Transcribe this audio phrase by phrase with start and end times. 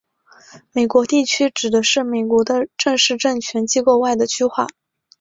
[0.71, 4.65] 美国地区指的美国的正式政权机构外的区划。